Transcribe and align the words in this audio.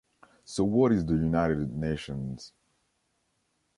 So 0.45 0.63
what 0.63 0.91
is 0.93 1.05
the 1.05 1.13
United 1.13 1.77
Nations? 1.77 2.53